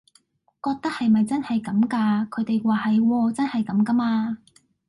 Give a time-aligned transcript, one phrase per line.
[0.63, 4.39] 覺得係咪真係咁㗎，佢哋話係喎真係咁㗎嘛